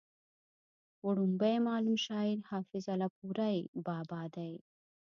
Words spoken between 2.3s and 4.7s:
حافظ الپورۍ بابا دی